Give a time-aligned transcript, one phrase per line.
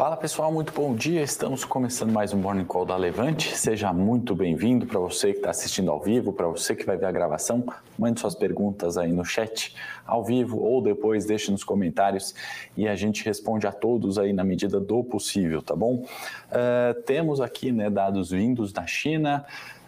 [0.00, 1.20] Fala pessoal, muito bom dia.
[1.20, 3.54] Estamos começando mais um Morning Call da Levante.
[3.54, 7.04] Seja muito bem-vindo para você que está assistindo ao vivo, para você que vai ver
[7.04, 7.62] a gravação.
[7.98, 9.76] Mande suas perguntas aí no chat,
[10.06, 12.34] ao vivo ou depois deixe nos comentários
[12.74, 15.96] e a gente responde a todos aí na medida do possível, tá bom?
[15.96, 19.44] Uh, temos aqui né, dados vindos da China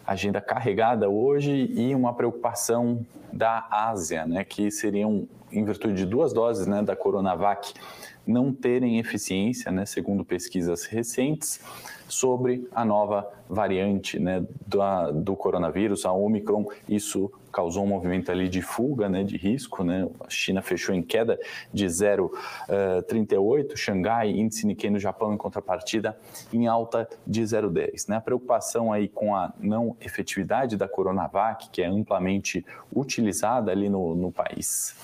[0.07, 6.33] agenda carregada hoje e uma preocupação da Ásia, né, que seriam em virtude de duas
[6.33, 7.73] doses né, da Coronavac
[8.27, 11.61] não terem eficiência, né, segundo pesquisas recentes,
[12.13, 16.67] sobre a nova variante né, do, coronavírus, a Omicron.
[16.87, 19.83] Isso causou um movimento ali de fuga, né, de risco.
[19.83, 20.07] Né?
[20.21, 21.39] A China fechou em queda
[21.73, 26.17] de 0,38, uh, Xangai, índice Nikkei no Japão, em contrapartida,
[26.53, 28.09] em alta de 0,10.
[28.09, 28.17] Né?
[28.17, 32.65] A preocupação aí com a não efetividade da Coronavac, que é amplamente
[32.95, 34.95] utilizada ali no, no país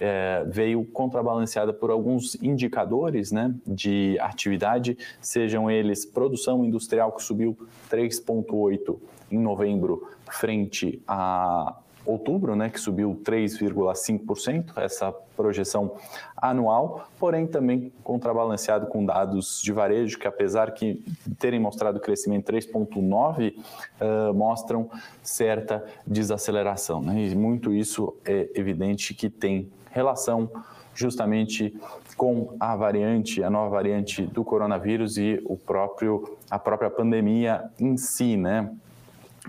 [0.00, 7.56] é, veio contrabalanceada por alguns indicadores né, de atividade, sejam eles produção industrial, que subiu
[7.90, 8.96] 3,8%
[9.30, 11.76] em novembro, frente a
[12.08, 15.94] outubro, né, que subiu 3,5%, essa projeção
[16.36, 21.04] anual, porém também contrabalanceado com dados de varejo que apesar que
[21.38, 24.90] terem mostrado crescimento 3,9, uh, mostram
[25.22, 30.50] certa desaceleração, né, e muito isso é evidente que tem relação
[30.94, 31.74] justamente
[32.16, 37.96] com a variante, a nova variante do coronavírus e o próprio, a própria pandemia em
[37.96, 38.68] si, né?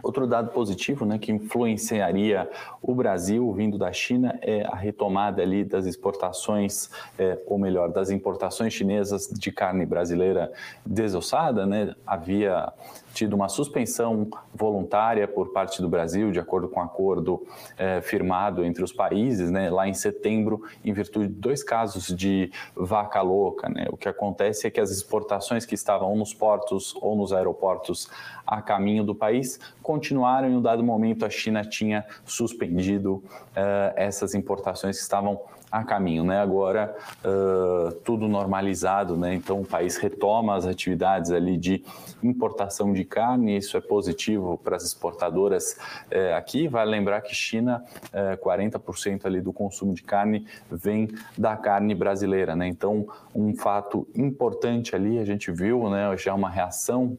[0.01, 2.49] Outro dado positivo, né, que influenciaria
[2.81, 8.09] o Brasil vindo da China é a retomada ali das exportações, é, ou melhor, das
[8.09, 10.51] importações chinesas de carne brasileira
[10.85, 11.95] desossada, né?
[12.05, 12.71] Havia
[13.13, 17.45] tido uma suspensão voluntária por parte do Brasil, de acordo com um acordo
[17.77, 22.51] é, firmado entre os países, né, lá em setembro, em virtude de dois casos de
[22.75, 23.67] vaca louca.
[23.67, 23.87] Né.
[23.91, 28.09] O que acontece é que as exportações que estavam nos portos ou nos aeroportos
[28.45, 30.47] a caminho do país continuaram.
[30.47, 33.23] Em um dado momento, a China tinha suspendido
[33.55, 35.41] é, essas importações que estavam
[35.71, 36.39] a caminho, né?
[36.39, 39.35] Agora uh, tudo normalizado, né?
[39.35, 41.83] Então o país retoma as atividades ali de
[42.23, 45.77] importação de carne, isso é positivo para as exportadoras
[46.11, 46.67] uh, aqui.
[46.67, 51.93] Vale lembrar que China, uh, eh, 40% ali do consumo de carne vem da carne
[51.93, 52.67] brasileira, né?
[52.67, 56.15] Então um fato importante ali, a gente viu, né?
[56.17, 57.17] Já uma reação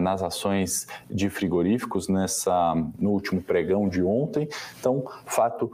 [0.00, 4.48] nas ações de frigoríficos nessa no último pregão de ontem.
[4.78, 5.70] Então fato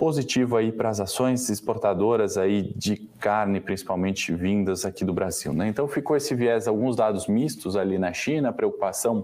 [0.00, 5.52] positivo aí para as ações exportadoras aí de carne, principalmente vindas aqui do Brasil.
[5.52, 5.68] Né?
[5.68, 9.22] Então ficou esse viés, alguns dados mistos ali na China, preocupação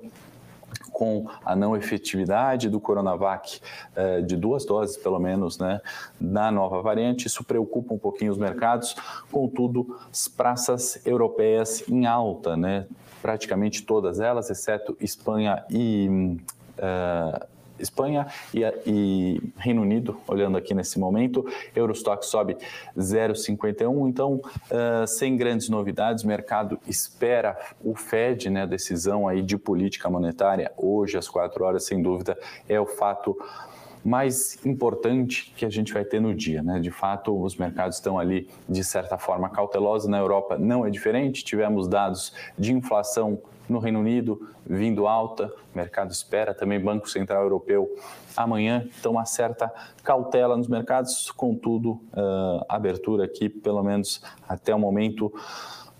[0.93, 3.59] com a não efetividade do Coronavac
[3.95, 5.81] eh, de duas doses, pelo menos, né,
[6.21, 7.27] na nova variante.
[7.27, 8.95] Isso preocupa um pouquinho os mercados,
[9.33, 12.87] contudo, as praças europeias em alta, né,
[13.23, 16.37] praticamente todas elas, exceto Espanha e.
[16.77, 22.57] Uh, Espanha e, e, Reino Unido, olhando aqui nesse momento, Eurostock sobe
[22.97, 29.43] 0,51, então uh, sem grandes novidades, o mercado espera o Fed, né, a decisão aí
[29.43, 32.39] de política monetária hoje às quatro horas, sem dúvida,
[32.69, 33.37] é o fato
[34.07, 36.63] mais importante que a gente vai ter no dia.
[36.63, 36.79] Né?
[36.79, 40.09] De fato, os mercados estão ali, de certa forma, cautelosos.
[40.09, 46.11] Na Europa não é diferente, tivemos dados de inflação no Reino Unido vindo alta, mercado
[46.11, 47.89] espera também Banco Central Europeu
[48.37, 49.73] amanhã, então uma certa
[50.03, 55.33] cautela nos mercados, contudo, uh, abertura aqui, pelo menos até o momento,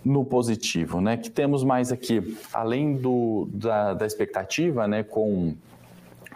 [0.05, 1.17] no positivo, né?
[1.17, 5.57] Que temos mais aqui, além do, da, da expectativa, né, com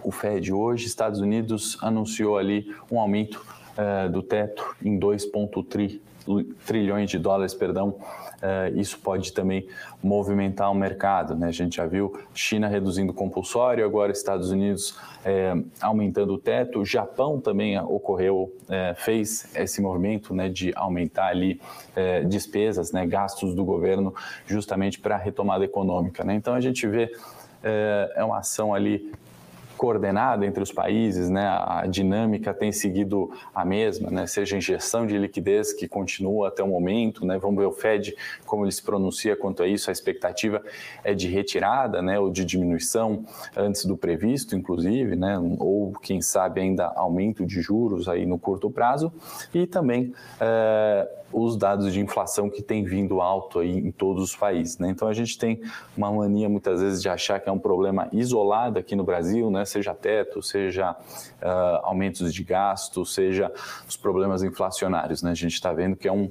[0.02, 3.44] o Fed hoje, Estados Unidos anunciou ali um aumento
[3.76, 6.00] uh, do teto em 2,3
[6.66, 9.66] trilhões de dólares, perdão, uh, isso pode também
[10.02, 11.34] movimentar o mercado.
[11.34, 11.48] Né?
[11.48, 16.84] A gente já viu China reduzindo o compulsório, agora Estados Unidos é, aumentando o teto,
[16.84, 21.60] Japão também ocorreu, é, fez esse movimento né, de aumentar ali
[21.94, 24.14] é, despesas, né, gastos do governo,
[24.46, 26.24] justamente para a retomada econômica.
[26.24, 26.34] Né?
[26.34, 27.12] Então a gente vê
[28.16, 29.12] é uma ação ali
[29.80, 31.46] coordenada entre os países, né?
[31.48, 34.26] a dinâmica tem seguido a mesma, né?
[34.26, 37.38] seja injeção de liquidez que continua até o momento, né?
[37.38, 40.62] vamos ver o Fed como ele se pronuncia quanto a isso, a expectativa
[41.02, 42.18] é de retirada né?
[42.18, 43.24] ou de diminuição
[43.56, 45.38] antes do previsto, inclusive, né?
[45.58, 49.10] ou quem sabe ainda aumento de juros aí no curto prazo,
[49.54, 54.36] e também é, os dados de inflação que tem vindo alto aí em todos os
[54.36, 54.78] países.
[54.78, 54.90] Né?
[54.90, 55.60] Então a gente tem
[55.96, 59.64] uma mania muitas vezes de achar que é um problema isolado aqui no Brasil, né?
[59.70, 63.52] Seja teto, seja uh, aumentos de gasto, seja
[63.88, 65.22] os problemas inflacionários.
[65.22, 65.30] Né?
[65.30, 66.30] A gente está vendo que é um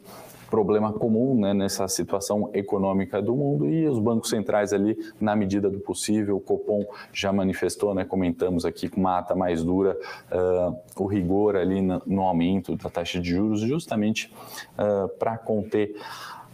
[0.50, 5.70] problema comum né, nessa situação econômica do mundo e os bancos centrais ali, na medida
[5.70, 9.98] do possível, o Copom já manifestou, né, comentamos aqui com uma ata mais dura,
[10.32, 14.34] uh, o rigor ali no, no, aumento da taxa de juros, justamente
[14.74, 15.96] uh, para conter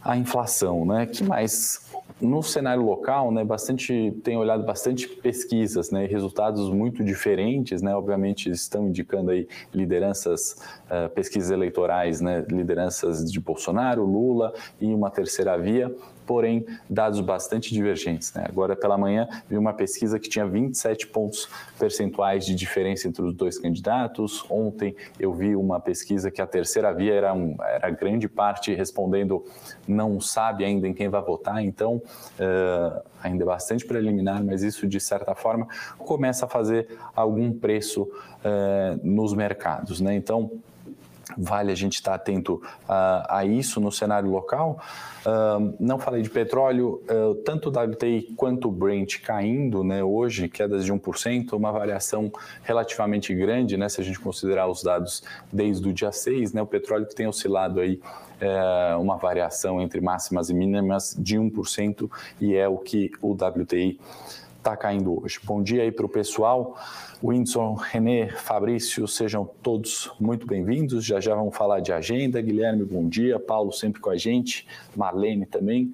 [0.06, 1.07] a inflação, né?
[1.07, 1.84] Que mais
[2.22, 8.50] no cenário local, né, bastante tem olhado bastante pesquisas, né, resultados muito diferentes, né, obviamente
[8.50, 10.56] estão indicando aí lideranças,
[10.86, 15.94] uh, pesquisas eleitorais, né, lideranças de Bolsonaro, Lula e uma terceira via,
[16.25, 18.34] porém dados bastante divergentes.
[18.34, 18.46] Né?
[18.48, 21.48] Agora pela manhã vi uma pesquisa que tinha 27 pontos
[21.78, 24.44] percentuais de diferença entre os dois candidatos.
[24.50, 29.46] Ontem eu vi uma pesquisa que a terceira via era, um, era grande parte respondendo
[29.95, 34.86] não sabe ainda em quem vai votar, então uh, ainda é bastante preliminar, mas isso
[34.86, 40.01] de certa forma começa a fazer algum preço uh, nos mercados.
[40.01, 40.15] Né?
[40.15, 40.51] Então
[41.38, 44.80] vale a gente estar atento a, a isso no cenário local.
[45.25, 50.48] Uh, não falei de petróleo, uh, tanto o WTI quanto o Brent caindo né, hoje,
[50.48, 52.31] quedas de 1%, uma variação
[52.63, 56.68] relativamente grande, né, se a gente considerar os dados desde o dia 6, né, o
[56.68, 58.00] petróleo que tem oscilado aí
[58.39, 64.00] é, uma variação entre máximas e mínimas de 1%, e é o que o WTI
[64.65, 65.39] está caindo hoje.
[65.44, 66.75] Bom dia aí para o pessoal.
[67.23, 71.06] Whindersson, René, Fabrício, sejam todos muito bem-vindos.
[71.06, 72.41] Já já vamos falar de agenda.
[72.41, 73.39] Guilherme, bom dia.
[73.39, 74.67] Paulo sempre com a gente.
[74.95, 75.94] Marlene também.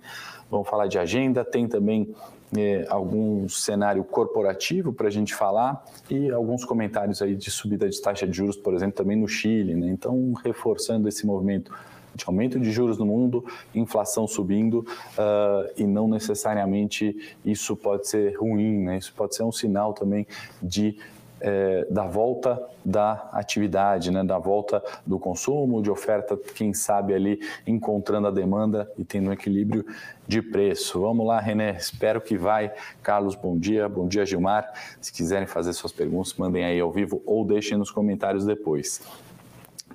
[0.50, 1.44] Vamos falar de agenda.
[1.44, 2.16] Tem também
[2.58, 8.02] é, algum cenário corporativo para a gente falar e alguns comentários aí de subida de
[8.02, 9.76] taxa de juros, por exemplo, também no Chile.
[9.76, 9.90] Né?
[9.90, 11.74] Então, reforçando esse movimento
[12.16, 18.36] de aumento de juros no mundo, inflação subindo uh, e não necessariamente isso pode ser
[18.38, 18.98] ruim, né?
[18.98, 20.28] Isso pode ser um sinal também
[20.62, 20.98] de
[21.42, 27.40] é, da volta da atividade, né, da volta do consumo, de oferta, quem sabe ali
[27.66, 29.86] encontrando a demanda e tendo um equilíbrio
[30.28, 31.02] de preço.
[31.02, 32.72] Vamos lá, René, espero que vai.
[33.02, 33.90] Carlos, bom dia.
[33.90, 34.72] Bom dia, Gilmar.
[35.02, 39.02] Se quiserem fazer suas perguntas, mandem aí ao vivo ou deixem nos comentários depois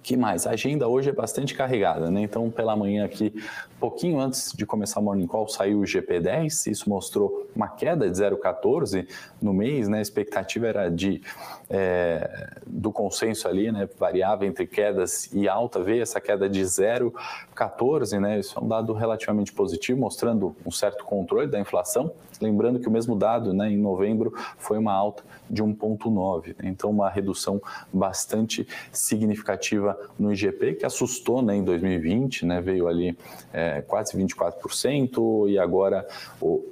[0.07, 0.47] que mais?
[0.47, 2.23] A agenda hoje é bastante carregada, né?
[2.23, 3.35] Então, pela manhã aqui,
[3.81, 8.17] pouquinho antes de começar o Morning Call, saiu o GP10, isso mostrou uma queda de
[8.17, 9.05] 0,14
[9.43, 9.99] no mês, né?
[9.99, 11.21] A expectativa era de
[11.69, 13.89] é, do consenso ali, né?
[13.99, 18.39] Variava entre quedas e alta, veio essa queda de 0,14, né?
[18.39, 22.13] Isso é um dado relativamente positivo, mostrando um certo controle da inflação.
[22.41, 26.55] Lembrando que o mesmo dado, né, em novembro, foi uma alta de 1,9, né?
[26.65, 27.61] então uma redução
[27.93, 33.17] bastante significativa no IGP, que assustou né, em 2020, né, veio ali
[33.53, 36.07] é, quase 24%, e agora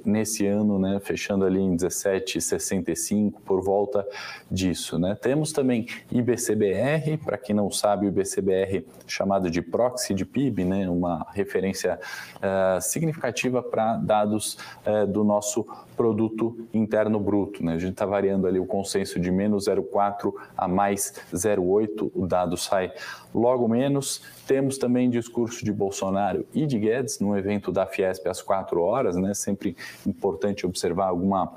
[0.05, 4.07] nesse ano, né, fechando ali em 17,65 por volta
[4.51, 4.99] disso.
[4.99, 5.15] Né.
[5.15, 10.89] Temos também IBCBR, para quem não sabe, o IBCBR chamado de proxy de PIB, né,
[10.89, 11.99] uma referência
[12.37, 15.67] uh, significativa para dados uh, do nosso
[15.97, 17.65] produto interno bruto.
[17.65, 17.75] Né.
[17.75, 22.57] A gente está variando ali o consenso de menos 0,4 a mais 0,8, o dado
[22.57, 22.93] sai
[23.35, 24.23] logo menos.
[24.47, 29.17] Temos também discurso de Bolsonaro e de Guedes no evento da Fiesp às 4 horas,
[29.17, 29.33] né?
[29.35, 29.77] Sempre
[30.07, 31.53] importante observar alguma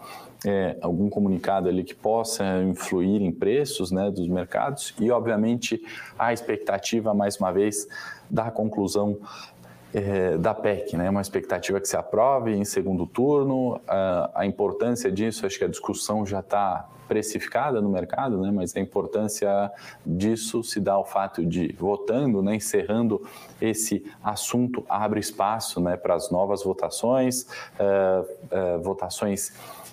[0.45, 5.81] é, algum comunicado ali que possa influir em preços né, dos mercados e, obviamente,
[6.18, 7.88] a expectativa, mais uma vez,
[8.30, 9.18] da conclusão
[9.97, 11.09] é, da PEC, né?
[11.09, 13.81] Uma expectativa que se aprove em segundo turno.
[13.88, 18.51] A, a importância disso, acho que a discussão já está precificada no mercado, né?
[18.53, 19.72] Mas a importância
[20.05, 22.55] disso se dá ao fato de votando, né?
[22.55, 23.27] Encerrando
[23.60, 25.98] esse assunto abre espaço, né?
[25.98, 27.48] Para as novas votações,
[27.79, 29.51] uh, uh, votações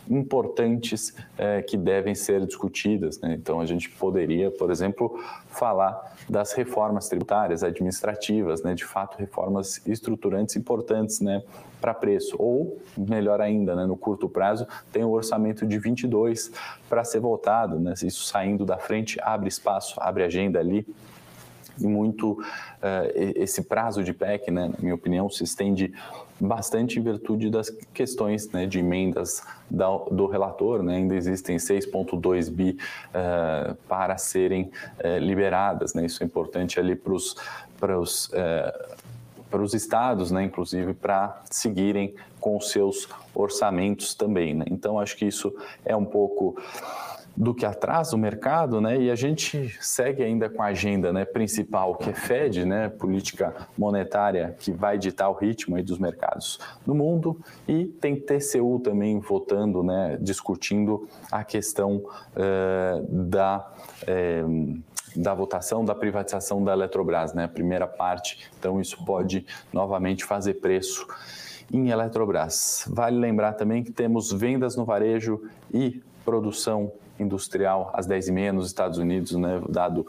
[0.09, 3.21] importantes é, que devem ser discutidas.
[3.21, 3.35] Né?
[3.35, 8.75] Então, a gente poderia, por exemplo, falar das reformas tributárias, administrativas, né?
[8.75, 11.43] de fato, reformas estruturantes importantes né?
[11.81, 12.37] para preço.
[12.39, 13.87] Ou, melhor ainda, né?
[13.87, 16.53] no curto prazo, tem o orçamento de 22
[16.89, 17.79] para ser votado.
[17.79, 17.95] Né?
[18.03, 20.87] Isso saindo da frente abre espaço, abre agenda ali
[21.81, 22.43] e muito uh,
[23.15, 25.93] esse prazo de PEC, né, na minha opinião, se estende
[26.41, 30.83] bastante em virtude das questões né, de emendas da, do relator.
[30.83, 32.77] Né, ainda existem 6,2 bi
[33.11, 34.71] uh, para serem
[35.05, 35.95] uh, liberadas.
[35.95, 37.37] Né, isso é importante ali para os
[39.55, 44.53] para os estados, né, inclusive, para seguirem com seus orçamentos também.
[44.53, 44.65] Né?
[44.69, 45.55] Então, acho que isso
[45.85, 46.57] é um pouco
[47.37, 48.97] do que atrasa o mercado, né?
[49.01, 53.55] E a gente segue ainda com a agenda, né, principal, que é Fed, né, política
[53.77, 59.19] monetária que vai ditar o ritmo aí dos mercados no mundo, e tem TCU também
[59.19, 63.69] votando, né, discutindo a questão uh, da
[64.03, 64.83] uh,
[65.17, 67.45] da votação da privatização da Eletrobras, né?
[67.45, 68.51] A primeira parte.
[68.59, 71.07] Então, isso pode novamente fazer preço
[71.73, 72.85] em Eletrobras.
[72.89, 75.41] Vale lembrar também que temos vendas no varejo
[75.73, 79.63] e produção industrial às 10h30 nos Estados Unidos, né?
[79.69, 80.07] Dado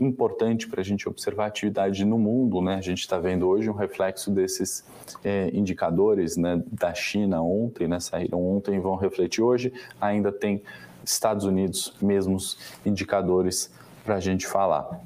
[0.00, 2.76] importante para a gente observar a atividade no mundo, né?
[2.76, 4.84] A gente está vendo hoje um reflexo desses
[5.24, 6.62] é, indicadores, né?
[6.70, 8.00] Da China ontem, né?
[8.00, 9.72] Saíram ontem e vão refletir hoje.
[10.00, 10.62] Ainda tem
[11.04, 13.72] Estados Unidos, mesmos indicadores
[14.04, 15.00] para a gente falar.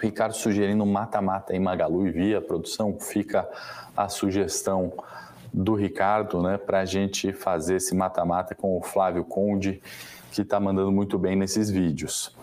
[0.00, 3.48] Ricardo sugerindo mata-mata em Magalu e Via Produção, fica
[3.96, 4.92] a sugestão
[5.52, 9.80] do Ricardo, né, para a gente fazer esse mata-mata com o Flávio Conde,
[10.34, 12.34] que está mandando muito bem nesses vídeos.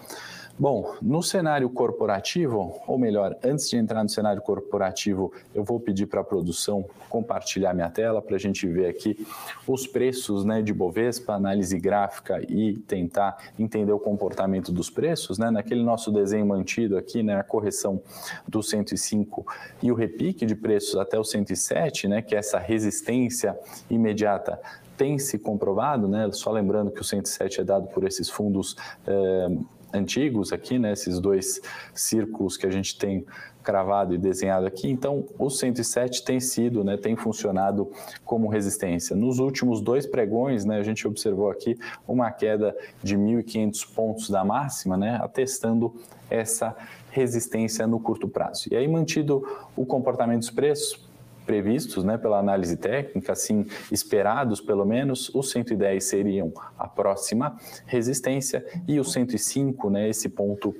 [0.57, 6.05] Bom, no cenário corporativo, ou melhor, antes de entrar no cenário corporativo, eu vou pedir
[6.05, 9.25] para a produção compartilhar minha tela para a gente ver aqui
[9.65, 15.39] os preços né, de Bovespa, análise gráfica e tentar entender o comportamento dos preços.
[15.39, 15.50] Né?
[15.50, 18.00] Naquele nosso desenho mantido aqui, né, a correção
[18.48, 19.45] do 105
[19.81, 23.57] e o repique de preços até o 107, né, que é essa resistência
[23.89, 24.60] imediata
[25.01, 26.29] tem se comprovado, né?
[26.31, 28.75] Só lembrando que o 107 é dado por esses fundos
[29.08, 29.50] eh,
[29.91, 31.60] antigos aqui, né, esses dois
[31.91, 33.25] círculos que a gente tem
[33.63, 34.88] cravado e desenhado aqui.
[34.88, 37.91] Então, o 107 tem sido, né, tem funcionado
[38.24, 39.15] como resistência.
[39.15, 41.75] Nos últimos dois pregões, né, a gente observou aqui
[42.08, 45.96] uma queda de 1.500 pontos da máxima, né, atestando
[46.29, 46.75] essa
[47.10, 48.67] resistência no curto prazo.
[48.72, 49.43] E aí, mantido
[49.75, 51.11] o comportamento dos preços,
[51.51, 58.65] previstos né, pela análise técnica, assim, esperados pelo menos, os 110 seriam a próxima resistência
[58.88, 60.74] e os 105, né, esse ponto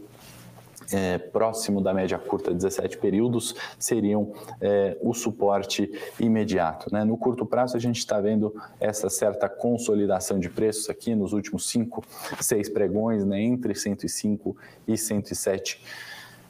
[0.94, 6.88] é, próximo da média curta, 17 períodos, seriam é, o suporte imediato.
[6.90, 7.04] Né?
[7.04, 11.70] No curto prazo, a gente está vendo essa certa consolidação de preços aqui nos últimos
[11.70, 12.02] 5,
[12.40, 13.42] 6 pregões, né?
[13.42, 14.56] entre 105
[14.88, 15.84] e 107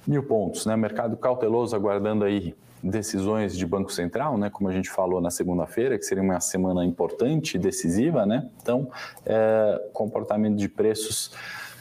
[0.05, 0.67] mil pontos.
[0.67, 0.75] Né?
[0.75, 5.97] Mercado cauteloso aguardando aí decisões de Banco Central, né, como a gente falou na segunda-feira,
[5.97, 8.49] que seria uma semana importante e decisiva, né?
[8.61, 8.89] Então,
[9.25, 11.31] é, comportamento de preços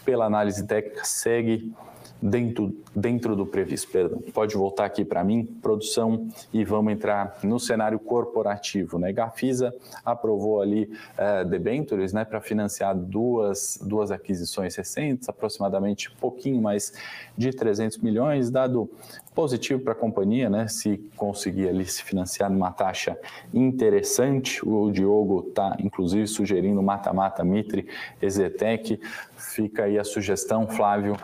[0.04, 1.72] pela análise técnica segue
[2.20, 3.90] dentro, dentro do previsto.
[3.90, 4.22] Perdão.
[4.32, 8.98] Pode voltar aqui para mim, produção, e vamos entrar no cenário corporativo.
[8.98, 9.12] Né?
[9.12, 9.74] Gafisa
[10.04, 16.92] aprovou ali uh, debentures né, para financiar duas, duas aquisições recentes, aproximadamente pouquinho mais
[17.36, 18.90] de 300 milhões, dado
[19.34, 20.68] positivo para a companhia, né?
[20.68, 23.16] Se conseguir ali se financiar numa taxa
[23.54, 27.86] interessante, o Diogo está inclusive sugerindo mata-mata Mitre,
[28.20, 29.00] Ezetec,
[29.36, 31.16] fica aí a sugestão, Flávio,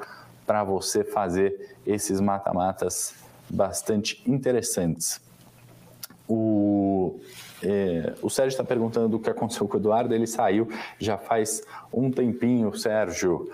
[0.46, 3.14] para você fazer esses mata-matas
[3.48, 5.20] bastante interessantes.
[6.28, 7.20] O,
[7.62, 11.62] é, o Sérgio está perguntando o que aconteceu com o Eduardo, ele saiu já faz
[11.92, 13.50] um tempinho, Sérgio.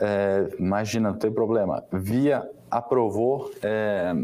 [0.00, 1.84] É, imagina, não tem problema.
[1.92, 4.14] Via aprovou é,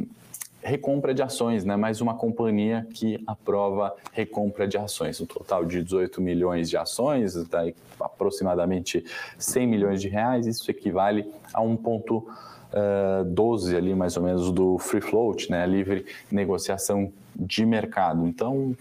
[0.64, 1.76] recompra de ações, né?
[1.76, 5.21] Mais uma companhia que aprova recompra de ações.
[5.21, 7.64] Um total de 18 milhões de ações, tá
[8.00, 9.04] aproximadamente
[9.38, 10.47] 100 milhões de reais.
[10.47, 15.62] Isso equivale a 1,12 uh, ali, mais ou menos, do free float, né?
[15.62, 18.26] A livre negociação de mercado.
[18.26, 18.75] Então,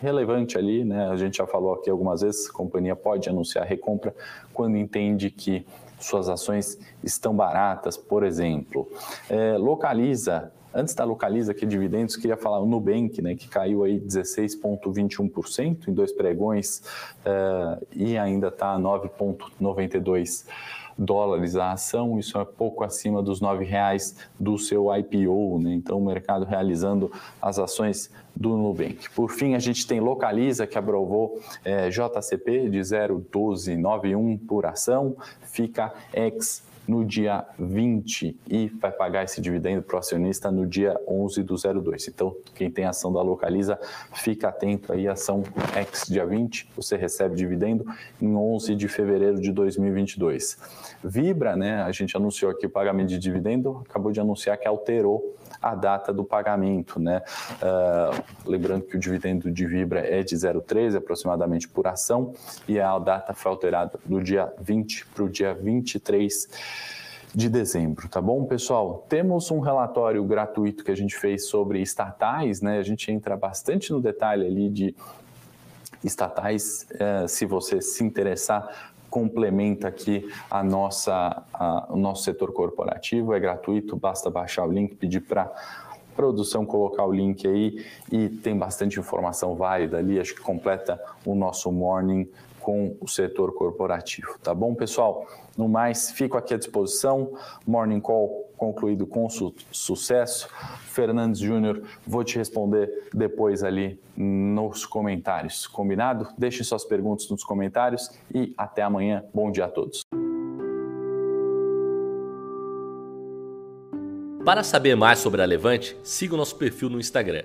[0.00, 1.08] relevante ali, né?
[1.08, 4.14] A gente já falou aqui algumas vezes, a companhia pode anunciar recompra
[4.52, 5.66] quando entende que
[5.98, 8.88] suas ações estão baratas, por exemplo.
[9.28, 14.00] É, localiza Antes da Localiza aqui, dividendos, queria falar o Nubank, né, que caiu aí
[14.00, 16.82] 16,21% em dois pregões
[17.24, 20.46] uh, e ainda está 9,92%
[20.96, 25.74] dólares a ação, isso é pouco acima dos R$ reais do seu IPO, né?
[25.74, 29.10] então o mercado realizando as ações do Nubank.
[29.10, 35.92] Por fim, a gente tem Localiza, que aprovou é, JCP de 0,1291 por ação, fica
[36.12, 41.42] ex no dia 20 e vai pagar esse dividendo para o acionista no dia 11
[41.42, 42.08] do 02.
[42.08, 43.78] Então, quem tem ação da Localiza,
[44.12, 45.42] fica atento aí, ação
[45.74, 47.84] X dia 20, você recebe dividendo
[48.20, 50.58] em 11 de fevereiro de 2022.
[51.02, 55.34] Vibra, né, a gente anunciou aqui o pagamento de dividendo, acabou de anunciar que alterou
[55.64, 57.22] a data do pagamento, né?
[57.54, 62.34] Uh, lembrando que o dividendo de Vibra é de 0,13 aproximadamente por ação
[62.68, 66.48] e a data foi alterada do dia 20 para o dia 23
[67.34, 69.04] de dezembro, tá bom, pessoal?
[69.08, 72.78] Temos um relatório gratuito que a gente fez sobre estatais, né?
[72.78, 74.94] A gente entra bastante no detalhe ali de
[76.04, 83.32] estatais, eh, se você se interessar complementa aqui a nossa, a, o nosso setor corporativo,
[83.32, 85.52] é gratuito, basta baixar o link, pedir para
[86.16, 91.32] produção colocar o link aí e tem bastante informação válida ali, acho que completa o
[91.36, 92.28] nosso morning
[92.64, 94.38] com o setor corporativo.
[94.42, 95.26] Tá bom, pessoal?
[95.56, 97.34] No mais, fico aqui à disposição.
[97.66, 100.48] Morning Call concluído com su sucesso.
[100.86, 105.66] Fernandes Júnior, vou te responder depois ali nos comentários.
[105.66, 106.28] Combinado?
[106.38, 109.22] Deixem suas perguntas nos comentários e até amanhã.
[109.34, 110.00] Bom dia a todos.
[114.44, 117.44] Para saber mais sobre a Levante, siga o nosso perfil no Instagram,